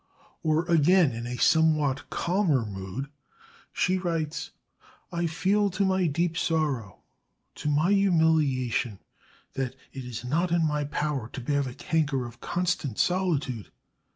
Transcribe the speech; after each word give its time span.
Or 0.41 0.65
again, 0.67 1.11
in 1.11 1.27
a 1.27 1.37
somewhat 1.37 2.09
calmer 2.09 2.65
mood, 2.65 3.07
she 3.71 3.99
writes: 3.99 4.49
"I 5.11 5.27
feel 5.27 5.69
to 5.69 5.85
my 5.85 6.07
deep 6.07 6.35
sorrow, 6.39 7.03
to 7.53 7.69
my 7.69 7.91
humiliation, 7.93 8.97
that 9.53 9.75
it 9.93 10.03
is 10.03 10.25
not 10.25 10.49
in 10.51 10.65
my 10.65 10.85
power 10.85 11.29
to 11.33 11.39
bear 11.39 11.61
the 11.61 11.75
canker 11.75 12.25
of 12.25 12.41
constant 12.41 12.97
solitude. 12.97 13.69